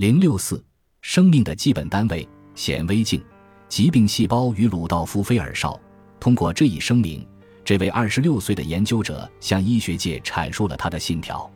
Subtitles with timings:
[0.00, 0.64] 零六四，
[1.02, 3.22] 生命的基本单位显微镜，
[3.68, 5.78] 疾病细胞与鲁道夫·菲尔绍。
[6.18, 7.22] 通过这一声明，
[7.62, 11.50] 这位二十六岁的研究者向医学界阐述了他的信条。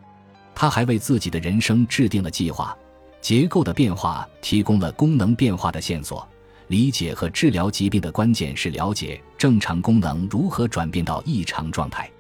[0.55, 2.77] 他还为自己的人生制定了计划。
[3.19, 6.29] 结构的变化提供了功能变化的线索。
[6.67, 12.11] 理解和治疗疾病的关键是了解正常功能如何转变到异常状态。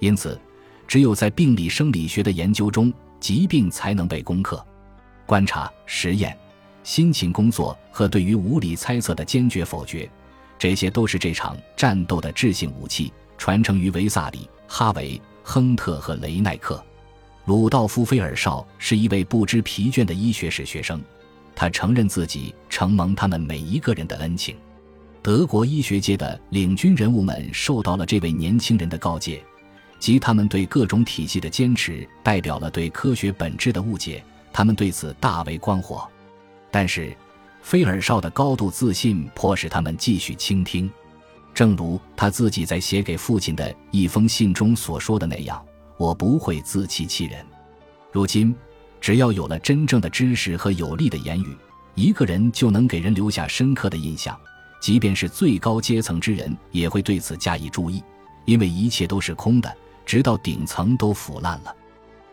[0.00, 0.38] 因此，
[0.86, 4.62] 只有在病理生理学的研究中，疾病才能被攻克。
[5.26, 6.36] 观察、实验、
[6.82, 10.08] 辛勤工作和对于无理猜测的坚决否决，
[10.58, 16.84] 这些都是这场战斗的智性武器，传承于维萨里、哈维、亨特和雷奈克。
[17.46, 21.02] 鲁道夫·菲尔绍是一位不知疲倦的医学史学生，
[21.54, 24.56] 他承认自己承蒙他们每一个人的恩情。
[25.22, 29.42] 德国医学界的领军人物们受到了这位年轻人的告诫，
[29.98, 34.22] 即他们对各种体系的坚持代表了对科学本质的误解。
[34.52, 36.06] 他们对此大为光火，
[36.70, 37.16] 但是，
[37.62, 40.90] 菲尔绍的高度自信迫使他们继续倾听。
[41.54, 45.62] 正如他自己在写给父亲的一封信中所说的那样
[45.98, 47.44] ：“我不会自欺欺人。
[48.10, 48.54] 如今，
[49.00, 51.56] 只要有了真正的知识和有力的言语，
[51.94, 54.38] 一个人就能给人留下深刻的印象。
[54.80, 58.02] 即便是最高阶层之人，也会对此加以注意，
[58.44, 59.72] 因为一切都是空的，
[60.04, 61.76] 直到顶层都腐烂了。”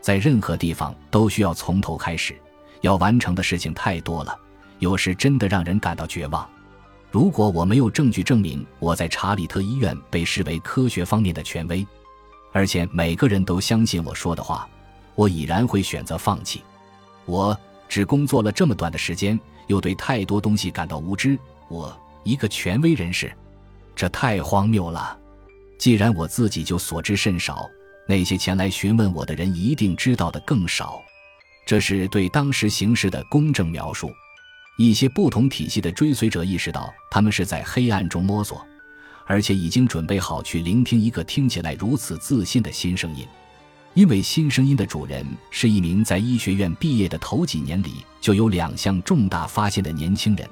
[0.02, 2.36] 在任何地方都需要从头开始，
[2.82, 4.38] 要完成的事情太多了，
[4.80, 6.48] 有时真的让人感到绝望。
[7.12, 11.86] 如果我没有证据证明我在查理特医院被视为科学方面的权威，
[12.52, 14.70] 而且每个人都相信我说的话，
[15.16, 16.64] 我已然会选择放弃。
[17.26, 21.38] 我只工作了这么短的时间，又对太多东西感到无知。
[21.68, 23.32] 我一个权威人士，
[23.96, 25.18] 这太荒谬了。
[25.78, 27.70] 既然我自己就所知甚少。
[28.10, 31.00] 那些前来询问我的人一定知道的更少，
[31.64, 34.12] 这是对当时形势的公正描述。
[34.80, 38.66] 一些不同体系的追随者意识到，他们是在黑暗中摸索，
[39.28, 43.28] 而且已经准备好去聆听一个听起来如此自信的新声音，
[43.94, 50.50] 因为新声音的主人是一名在医学院毕业的头几年里就有两项重大发现的年轻人，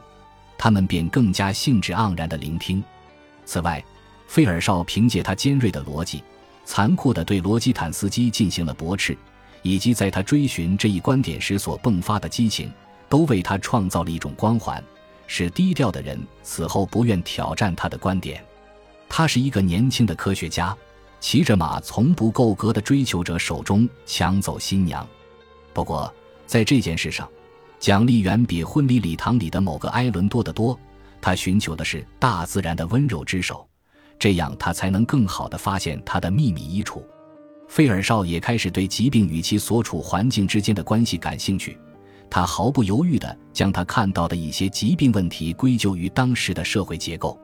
[0.59, 2.83] 他们便更加兴致盎然地聆听。
[3.45, 3.83] 此外，
[4.27, 6.21] 菲尔绍凭借他尖锐的逻辑。
[6.67, 9.17] 残酷地对罗基坦斯基进行了驳斥，
[9.61, 12.69] 以及在他追寻这一观点时所迸发的激情，
[13.07, 14.83] 都为他创造了一种光环，
[15.27, 18.43] 使低调的人此后不愿挑战他的观点。
[19.07, 20.75] 他是一个年轻的科学家，
[21.21, 25.07] 骑着马从不够格的追求者手中抢走新娘。
[25.71, 26.13] 不过，
[26.45, 27.27] 在这件事上，
[27.79, 30.77] 奖励远比婚礼礼堂里的某个埃伦多得多。
[31.21, 33.66] 他寻求的是大自然的温柔之手。
[34.19, 37.01] 这样，他才能更好地发现他的秘密衣橱。
[37.67, 41.77] 费尔绍也开始对疾病与其所处环境之间的关系感兴趣。
[42.29, 47.39] 他毫不犹豫地将他看到的一些疾病问题归咎于当时的社会结构。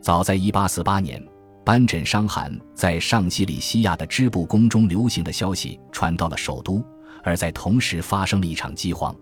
[0.00, 1.24] 早在1848年，
[1.64, 6.84] 斑疹伤寒在上西里西亚的织布宫中流行的消息传到了首都，
[7.22, 9.14] 而在同时发生了一场饥荒，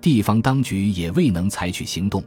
[0.00, 2.22] 地方当局也未能采取行动。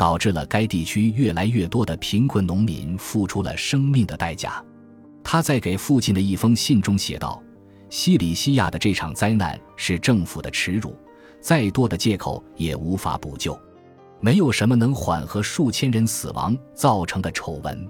[0.00, 4.64] 导致了该地区越来越多的贫困农民付出了生命的代价。
[5.22, 7.42] 他在给父亲的一封信中写道
[7.90, 10.96] ：“西里西亚的这场灾难是政府的耻辱，
[11.38, 13.54] 再多的借口也无法补救。
[14.20, 17.86] 没有什么能缓和数千人死亡造成的丑闻。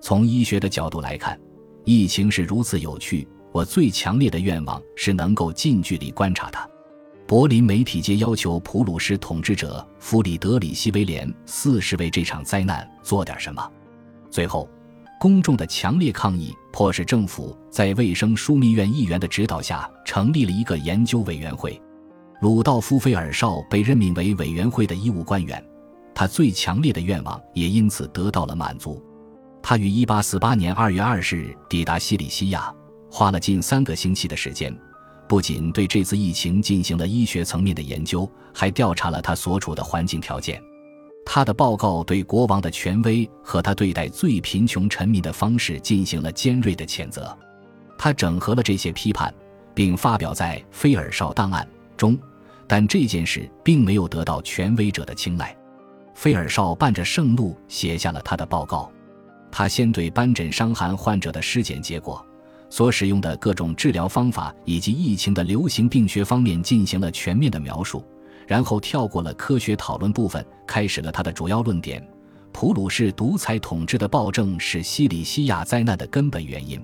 [0.00, 1.36] 从医学的角度来看，
[1.84, 3.26] 疫情是如此有趣。
[3.50, 6.64] 我最强烈的愿望是能够近距离观察它。”
[7.30, 13.70] 柏林媒体界要求普鲁士统治者弗里德里希威廉四世为这场灾难做点什么。
[14.32, 14.68] 最后，
[15.20, 21.80] 公众的强烈抗议迫使政府在卫生枢密院议员的指导下成立了一个研究委员会。
[22.40, 25.64] 鲁道夫·菲尔绍被任命为委员会的医务官员，
[26.12, 29.00] 他最强烈的愿望也因此得到了满足。
[29.62, 32.74] 他于1848年2月20日抵达西里西亚，
[33.08, 34.76] 花了近三个星期的时间。
[35.30, 40.60] 不仅对这次疫情进行了医学层面的研究，还调查了他所处的环境条件。
[41.24, 47.38] 他的报告对国王的权威和他对待最贫穷臣民的方式进行了尖锐的谴责。
[47.96, 49.32] 他整合了这些批判，
[49.72, 51.64] 并发表在《菲尔绍档案》
[51.96, 52.18] 中，
[52.66, 55.56] 但这件事并没有得到权威者的青睐。
[56.12, 58.90] 菲尔绍伴着盛怒写下了他的报告。
[59.48, 62.26] 他先对斑疹伤寒患者的尸检结果。
[62.70, 68.02] 所使用的各种治疗方法以及疫情的流行病学方面进行了全面的描述，
[68.46, 72.02] 然后跳过了科学讨论部分，开始了他的主要论点：
[72.52, 76.80] 普鲁士独裁统治的暴政是西里西亚灾难的根本原因。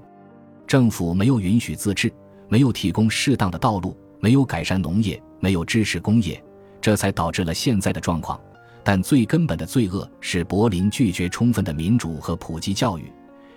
[0.67, 2.13] 政府没有允许自治，
[2.49, 6.43] 没有提供适当的道路，没有改善农业，没有支持工业，
[6.81, 8.41] 这才导致了现在的状况。
[8.83, 13.13] 但最根本的罪恶是柏林拒绝充分的民主和普及教育，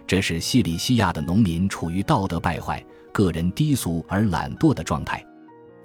[0.09, 5.23] 这是西里西亚的农民处于道德败坏、个人低俗而懒惰的状态。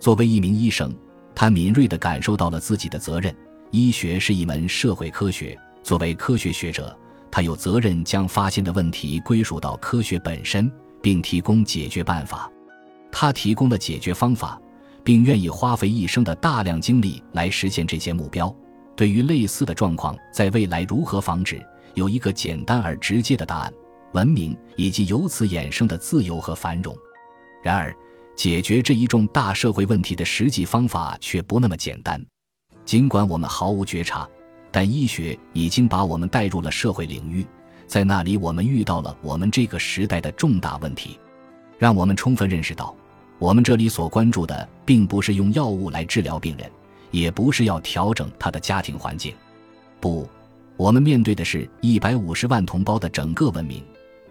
[0.00, 0.96] 作为一名医生，
[1.34, 3.36] 他敏锐地感受到了自己的责任。
[3.70, 6.98] 医学是一门社会科学，作为科学学者，
[7.30, 10.72] 他有责任将发现的问题归属到科学本身，
[11.02, 12.50] 并提供解决办法。
[13.12, 14.58] 他提供了解决方法，
[15.04, 18.50] 并愿意花费一生的大量精力来实现这些目标。
[18.96, 21.62] 对于类似的状况，在未来如何防止，
[21.92, 23.70] 有一个简单而直接的答案：
[24.14, 26.96] 文明以及由此衍生的自由和繁荣。
[27.62, 27.94] 然而，
[28.36, 32.24] 解决这一重大社会问题的实际方法却不那么简单。
[32.84, 34.28] 尽管我们毫无觉察，
[34.70, 37.46] 但医学已经把我们带入了社会领域，
[37.86, 41.18] 在那里我们遇到了我们这个时代的重大问题，
[41.78, 42.94] 让我们充分认识到，
[43.38, 46.70] 我们这里所关注的并不是用药物来治疗病人。
[47.10, 49.32] 也不是要调整他的家庭环境，
[50.00, 50.28] 不，
[50.76, 53.84] 我们面对的是一百五十万同胞的整个文明，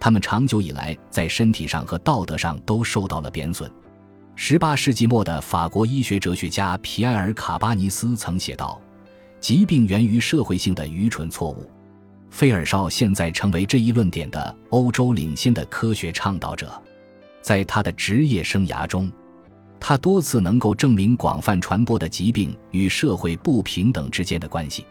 [0.03, 3.71] 他们长久以来在身体上和道德上都受到了贬损。
[4.35, 8.81] 十八世纪末的法国医学哲学家皮埃尔·卡巴尼斯曾写道
[9.39, 11.71] ：“疾病源于社会性的愚蠢错误。”
[12.29, 16.69] 费尔绍现在成为这一论点的欧洲领先的科学倡导者，
[17.41, 19.09] 在他的职业生涯中。
[19.79, 24.85] 他多次能够证明广泛传播的疾病与社会不平等之间的关系，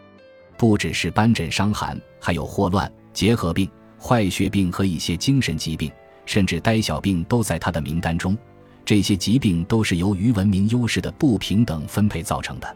[0.57, 3.69] 不只是斑疹伤寒，还有霍乱、结核病、
[4.03, 5.89] 坏血病和一些精神疾病，
[6.25, 8.37] 甚至呆小病都在他的名单中。
[8.83, 12.75] 这些疾病都是由于文明优势的不平等分配造成的。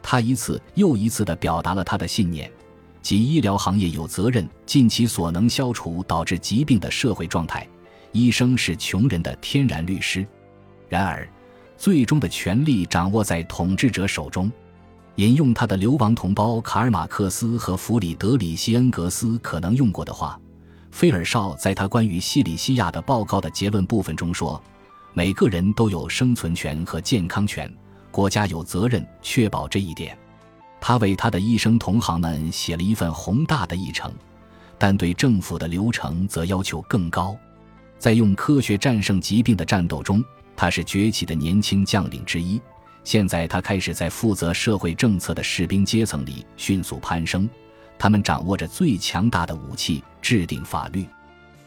[0.00, 2.48] 他一次又一次地表达了他的信念，
[3.02, 7.66] 即医疗行业有责任尽其所能消除导致疾病的社会状态。
[8.12, 10.24] 医生是穷人的天然律师。
[10.88, 11.28] 然而。
[11.76, 14.52] 最终的权力掌握在统治者手中。
[15.14, 20.38] 引用他的流亡同胞卡尔马克思和弗里德里希恩格斯可能用过的话，
[20.90, 24.62] 菲尔绍在他关于西里西亚的报告的结论部分中说
[25.14, 27.72] ：“每个人都有生存权和健康权，
[28.10, 30.16] 国家有责任确保这一点。”
[30.80, 34.12] 他为他的医生同行们写了一份宏大的议程，
[34.78, 37.36] 但对政府的流程则要求更高。
[37.98, 40.24] 在用科学战胜疾病的战斗中。
[40.56, 42.60] 他是崛起的年轻将领之一，
[43.02, 47.48] 现在他开始在负责社会政策的士兵阶层里迅速攀升。
[48.00, 51.06] 他们掌握着最强大的武器——制定法律。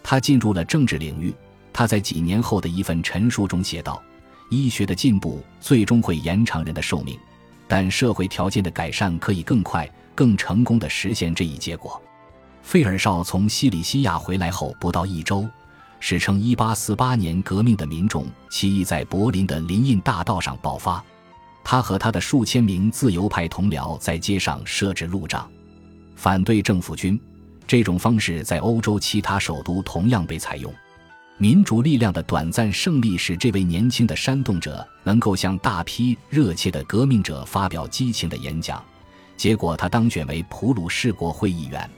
[0.02, 1.32] 他进入了政治领域。
[1.72, 4.02] 他在几年后的一份陈述中写道
[4.50, 7.20] ：“医学的进步最终会延长人的寿命，
[7.68, 12.02] 但社会条件的改善可以更快、更成功地实现这一结果。”
[12.64, 15.48] 费尔绍从西里西亚回来后不到一周。
[16.00, 21.04] 史称1848年革命的民众起义在柏林的林荫大道上爆发，
[21.64, 25.50] 他和他的数千名自由派同僚在街上设置路障，
[26.24, 27.20] 反对政府军。
[27.68, 30.74] 这种方式在欧洲其他首都同样被采用。
[31.38, 38.82] 民主力量的短暂胜利使这位年轻的煽动者能够向大批热切的革命者发表激情的演讲，
[39.36, 41.90] 结果他当选为普鲁士国会议员。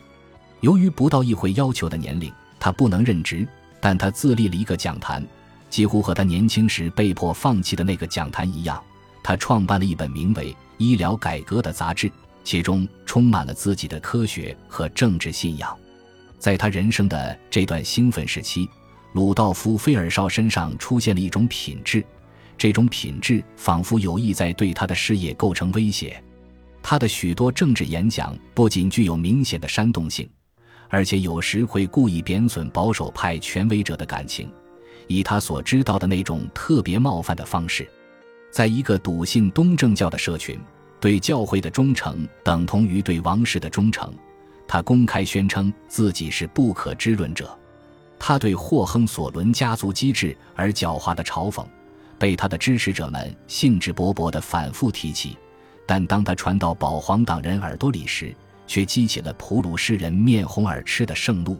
[0.61, 3.47] 由于不到议会要求的年龄，他不能任职。
[3.79, 5.23] 但他自立了一个讲坛，
[5.69, 8.81] 几乎和他年轻时被迫放弃的那个讲坛一样。
[9.21, 12.11] 他创办了一本名为《医疗改革》的杂志，
[12.45, 15.77] 其中充满了自己的科学和政治信仰。
[16.39, 18.69] 在他人生的这段兴奋时期，
[19.11, 22.01] 鲁道夫·菲尔绍身上出现了一种品质，
[22.57, 26.23] 这种品质仿佛有意在对他的事业构成威胁。
[26.81, 30.29] 他的许多政治演讲不仅具有明显的煽动性。
[30.87, 34.47] 而且有时会故意贬损保守派权威者的感情，
[35.07, 37.89] 以他所知道的那种特别冒犯的方式。
[38.51, 40.57] 在一个笃信东正教的社群，
[40.99, 44.13] 对教会的忠诚等同于对王室的忠诚。
[44.67, 47.55] 他公开宣称自己是不可知论者。
[48.17, 51.63] 他对霍亨索伦家族机智而狡猾的嘲讽，
[52.17, 55.37] 被他的支持者们兴致勃勃地反复提起。
[55.85, 58.35] 但当他传到保皇党人耳朵里时，
[58.65, 61.59] 却激起了普鲁士人面红耳赤的盛怒。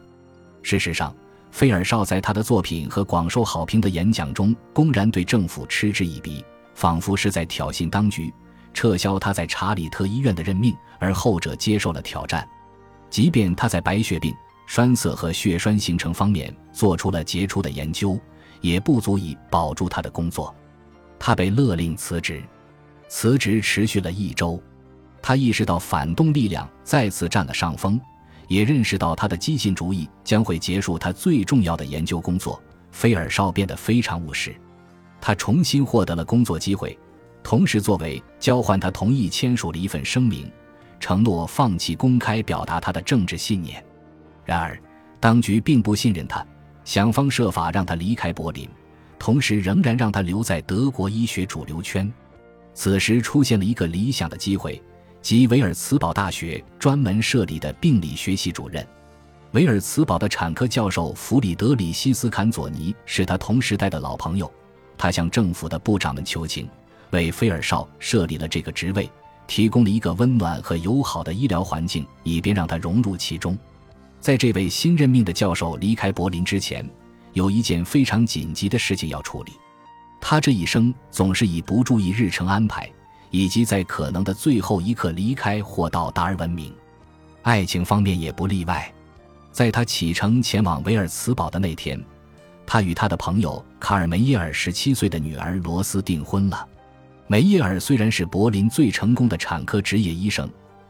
[0.63, 1.15] 事实上，
[1.51, 8.34] 费尔绍在他的作品和广受好评的演讲中，公然对政府嗤之以鼻，仿佛是在挑衅当局，
[8.75, 12.48] 撤销他在查理特医院的任命，而后者接受了挑战。
[13.10, 14.36] 即便他在白血病、
[14.67, 18.20] 栓塞和血栓形成方面做出了杰出的研究，
[18.60, 20.53] 也不足以保住他的工作。
[21.17, 22.44] 他被勒令辞职，
[23.08, 24.62] 辞职持续了一周。
[25.22, 28.00] 他意识到反动力量再次占了上风，
[28.50, 32.62] 也认识到他的激进主义将会结束他最重要的研究工作。
[32.91, 34.53] 菲尔绍变得非常务实，
[35.22, 36.98] 他重新获得了工作机会，
[37.46, 40.52] 同时作为交换，他同意签署了一份声明，
[41.00, 43.86] 承诺放弃公开表达他的政治信念。
[44.44, 44.75] 然而，
[45.20, 46.44] 当局并不信任他，
[46.84, 48.68] 想方设法让他离开柏林，
[49.20, 52.12] 同时仍然让他留在德国医学主流圈。
[52.74, 54.82] 此时出现了一个理想的机会，
[55.22, 58.84] 即维尔茨堡大学专门设立的病理学系主任。
[59.52, 64.52] 维尔茨堡的产科教授弗里德里希斯坎佐尼是他同时代的老朋友，
[64.98, 66.68] 他向政府的部长们求情，
[67.15, 69.10] 为菲尔绍设立了这个职位，
[69.48, 73.57] 提供了一个温暖和友好的医疗环境，以便让他融入其中。
[74.19, 76.88] 在这位新任命的教授离开柏林之前，
[77.34, 79.53] 有一件非常紧急的事情要处理。
[80.19, 82.89] 他这一生总是以不注意日程安排，
[83.29, 86.74] 以及在可能的最后一刻离开或到达而闻名。
[87.43, 88.91] 爱情方面也不例外。
[89.51, 92.03] 在他启程前往维尔茨堡的那天，
[92.65, 96.67] 他与他的朋友卡尔梅耶尔十七岁的女儿罗斯订婚了。
[97.27, 100.48] 梅耶尔虽然是柏林最成功的产科职业医生，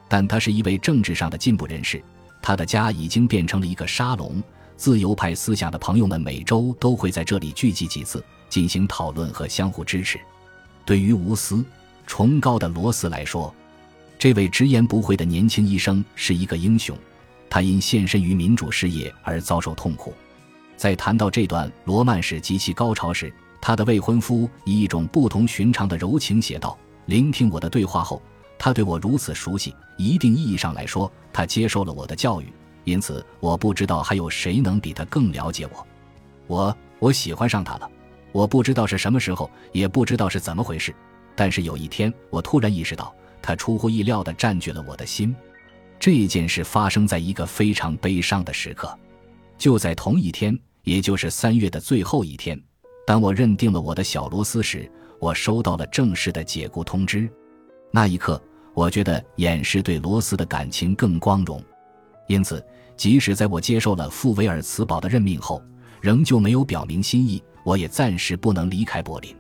[0.10, 2.04] 但他是一位政治上的进步人士。
[2.42, 4.44] 他的家已经变成了一个沙龙，
[4.75, 10.20] 自由派思想的朋友们每周都会在这里聚集几次，进行讨论和相互支持。
[10.86, 11.63] 对于无私、
[12.06, 13.54] 崇高的罗斯来说，
[14.20, 16.96] 这位直言不讳的年轻医生是一个英雄。
[17.50, 20.13] 他因献身于民主事业而遭受痛苦。
[20.75, 23.34] 在谈到这段罗曼史及其高潮时，
[23.65, 28.22] 他的未婚夫以一种不同寻常的柔情写道：“聆听我的对话后，
[28.60, 32.45] 他对我如此熟悉，一定意义上来说，他接受了我的教育。
[32.84, 35.88] 因此，我不知道还有谁能比他更了解我。
[36.45, 37.89] 我我喜欢上他了。
[38.31, 40.93] 我不知道是什么时候，也不知道是怎么回事。
[41.36, 45.36] 但是有一天，我突然意识到，他出乎意料地占据了我的心。”
[46.00, 48.95] 这件事发生在一个非常悲伤的时刻，
[49.57, 52.62] 就在同一天，也就是三月的最后一天，
[53.06, 57.30] 当我认定了我的小罗斯时，我收到了正式的解雇通知。
[57.92, 58.42] 那一刻，
[58.74, 61.62] 我觉得掩饰对罗斯的感情更光荣。
[62.28, 62.64] 因此，
[62.98, 65.62] 即使在我接受了富维尔茨堡的任命后，
[66.02, 67.42] 仍旧没有表明心意。
[67.64, 69.36] 我也暂时不能离开柏林。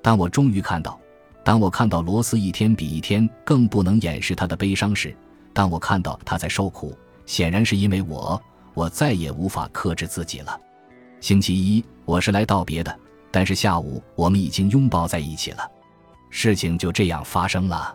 [0.00, 1.00] 当我终于看到，
[1.42, 5.12] 当我看到罗斯一天比一天更不能掩饰他的悲伤时，
[5.52, 8.40] 当我看到他在受苦，显然是因为我，
[8.72, 10.56] 我再也无法克制自己了。
[11.20, 12.98] 星期一我是来道别的，
[13.32, 15.68] 但是下午我们已经拥抱在一起了。
[16.30, 17.92] 事情就这样发生了。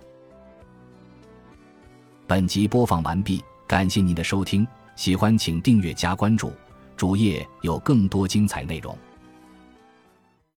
[2.27, 6.51] 本集播放完毕，感谢您的收听，喜欢请订阅加关注，
[6.97, 8.97] 主页有更多精彩内容。